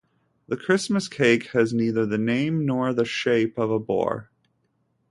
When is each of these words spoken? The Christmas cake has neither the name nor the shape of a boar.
The 0.47 0.57
Christmas 0.57 1.07
cake 1.07 1.49
has 1.51 1.75
neither 1.75 2.07
the 2.07 2.17
name 2.17 2.65
nor 2.65 2.91
the 2.91 3.05
shape 3.05 3.59
of 3.59 3.69
a 3.69 3.77
boar. 3.77 4.31